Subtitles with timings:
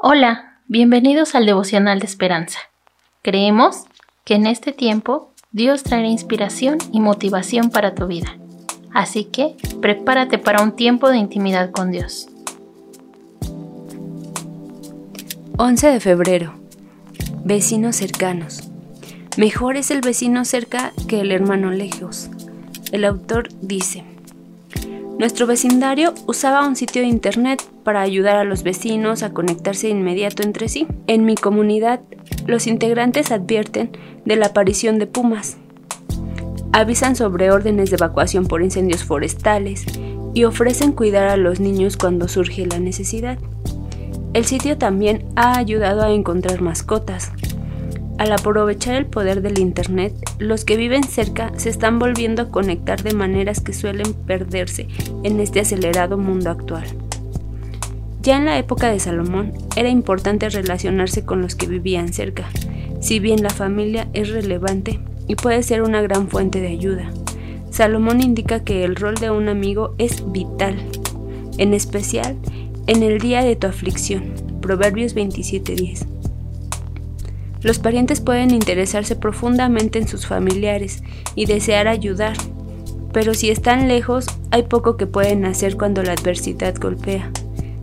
[0.00, 2.60] Hola, bienvenidos al devocional de esperanza.
[3.20, 3.82] Creemos
[4.24, 8.38] que en este tiempo Dios traerá inspiración y motivación para tu vida.
[8.94, 12.28] Así que prepárate para un tiempo de intimidad con Dios.
[15.56, 16.54] 11 de febrero.
[17.42, 18.70] Vecinos cercanos.
[19.36, 22.30] Mejor es el vecino cerca que el hermano lejos.
[22.92, 24.04] El autor dice,
[25.18, 29.94] nuestro vecindario usaba un sitio de internet para ayudar a los vecinos a conectarse de
[29.94, 30.86] inmediato entre sí.
[31.08, 32.00] En mi comunidad,
[32.46, 33.90] los integrantes advierten
[34.24, 35.56] de la aparición de pumas,
[36.72, 39.84] avisan sobre órdenes de evacuación por incendios forestales
[40.34, 43.38] y ofrecen cuidar a los niños cuando surge la necesidad.
[44.34, 47.32] El sitio también ha ayudado a encontrar mascotas,
[48.18, 53.02] al aprovechar el poder del Internet, los que viven cerca se están volviendo a conectar
[53.02, 54.88] de maneras que suelen perderse
[55.22, 56.84] en este acelerado mundo actual.
[58.20, 62.48] Ya en la época de Salomón era importante relacionarse con los que vivían cerca,
[63.00, 67.10] si bien la familia es relevante y puede ser una gran fuente de ayuda.
[67.70, 70.76] Salomón indica que el rol de un amigo es vital,
[71.58, 72.36] en especial
[72.88, 74.32] en el día de tu aflicción.
[74.60, 76.17] Proverbios 27:10.
[77.60, 81.02] Los parientes pueden interesarse profundamente en sus familiares
[81.34, 82.36] y desear ayudar,
[83.12, 87.32] pero si están lejos hay poco que pueden hacer cuando la adversidad golpea.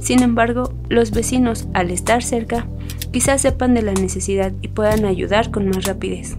[0.00, 2.66] Sin embargo, los vecinos, al estar cerca,
[3.12, 6.36] quizás sepan de la necesidad y puedan ayudar con más rapidez.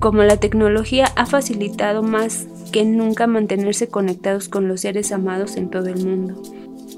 [0.00, 5.70] Como la tecnología ha facilitado más que nunca mantenerse conectados con los seres amados en
[5.70, 6.42] todo el mundo,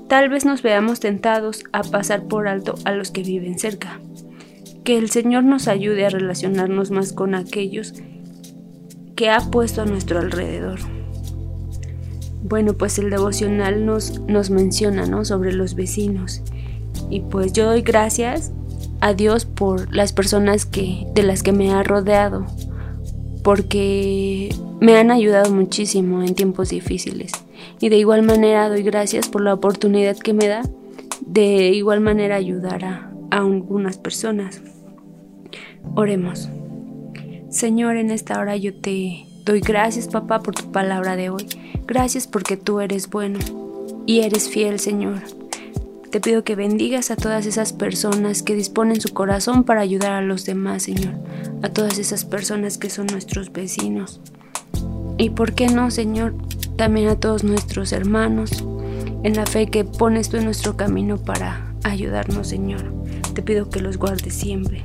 [0.09, 4.01] tal vez nos veamos tentados a pasar por alto a los que viven cerca
[4.89, 7.93] que el Señor nos ayude a relacionarnos más con aquellos
[9.17, 10.79] que ha puesto a nuestro alrededor.
[12.43, 15.27] Bueno, pues el devocional nos, nos menciona ¿no?
[15.27, 16.41] sobre los vecinos.
[17.11, 18.51] Y pues yo doy gracias
[19.01, 22.47] a Dios por las personas que, de las que me ha rodeado,
[23.45, 24.49] porque
[24.81, 27.33] me han ayudado muchísimo en tiempos difíciles.
[27.79, 30.63] Y de igual manera doy gracias por la oportunidad que me da
[31.27, 34.63] de igual manera ayudar a, a algunas personas.
[35.95, 36.49] Oremos.
[37.51, 41.47] Señor, en esta hora yo te doy gracias, papá, por tu palabra de hoy.
[41.87, 43.39] Gracias porque tú eres bueno
[44.07, 45.21] y eres fiel, Señor.
[46.11, 50.23] Te pido que bendigas a todas esas personas que disponen su corazón para ayudar a
[50.23, 51.15] los demás, Señor.
[51.63, 54.21] A todas esas personas que son nuestros vecinos.
[55.19, 56.35] Y por qué no, Señor,
[56.77, 58.65] también a todos nuestros hermanos,
[59.23, 62.85] en la fe que pones tú en nuestro camino para ayudarnos, Señor.
[63.35, 64.85] Te pido que los guardes siempre.